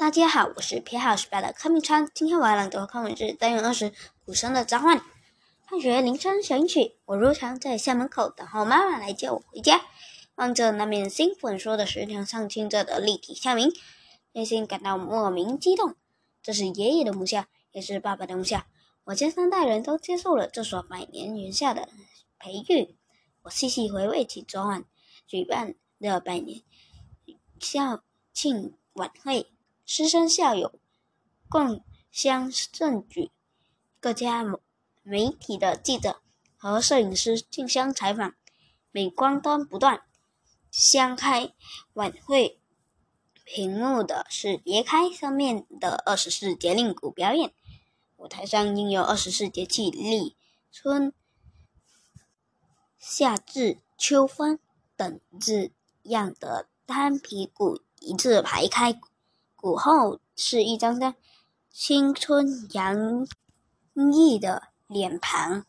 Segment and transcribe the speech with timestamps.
[0.00, 2.08] 大家好，我是编号十八的柯明昌。
[2.14, 3.90] 今天我要朗读课文是单元二十
[4.24, 4.96] 《鼓声的召唤》。
[5.68, 9.82] 放学铃声响起，我如常在校门口等候妈妈来接我回家。
[10.36, 13.70] 望着那面新粉说的石墙上清着的立体校名，
[14.32, 15.94] 内心感到莫名激动。
[16.42, 18.64] 这是爷爷的母校，也是爸爸的母校。
[19.04, 21.90] 我家三代人都接受了这所百年名校的
[22.38, 22.96] 培育。
[23.42, 24.82] 我细细回味起昨晚
[25.26, 26.62] 举办的百年
[27.60, 29.52] 校庆晚会。
[29.92, 30.78] 师生校友
[31.48, 33.32] 共襄盛举，
[33.98, 34.44] 各家
[35.02, 36.22] 媒体的记者
[36.56, 38.32] 和摄影师竞相采访，
[38.92, 40.04] 镁光灯不断。
[40.70, 41.52] 掀开
[41.94, 42.60] 晚会
[43.44, 47.52] 屏幕的是别开上面的二十四节令鼓表演，
[48.16, 50.36] 舞台上印有二十四节气，立
[50.70, 51.12] 春、
[52.96, 54.60] 夏至、秋分
[54.96, 55.72] 等字
[56.04, 59.00] 样的单皮鼓一字排开。
[59.60, 61.14] 鼓后是一张张
[61.70, 63.26] 青春洋
[64.14, 65.58] 溢的脸庞。